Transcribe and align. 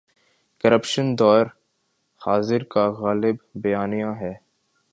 Corruption 0.63 1.07
دور 1.19 1.45
حاضر 2.21 2.63
کا 2.63 2.89
غالب 2.91 3.35
بیانیہ 3.55 4.11
ہے۔ 4.21 4.33